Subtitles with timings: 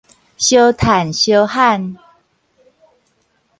[0.35, 1.95] 相趁相喊